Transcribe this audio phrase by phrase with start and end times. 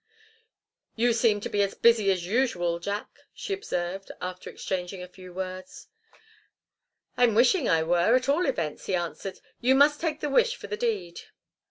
[0.95, 5.31] "You seem to be as busy as usual, Jack," she observed, after exchanging a few
[5.31, 5.89] words.
[7.17, 9.39] "I'm wishing I were, at all events," he answered.
[9.59, 11.19] "You must take the wish for the deed."